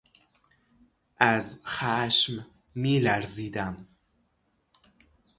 از 1.19 1.59
خشم 1.65 2.45
می 2.75 2.99
لرزیدم. 2.99 3.87